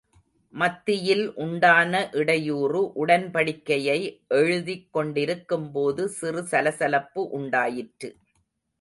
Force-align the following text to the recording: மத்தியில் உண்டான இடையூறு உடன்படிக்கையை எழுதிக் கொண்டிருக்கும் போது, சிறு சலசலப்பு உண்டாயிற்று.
மத்தியில் 0.53 1.33
உண்டான 1.35 2.09
இடையூறு 2.11 2.81
உடன்படிக்கையை 3.05 3.99
எழுதிக் 4.39 4.89
கொண்டிருக்கும் 4.91 5.71
போது, 5.71 6.09
சிறு 6.09 6.43
சலசலப்பு 6.45 7.23
உண்டாயிற்று. 7.29 8.11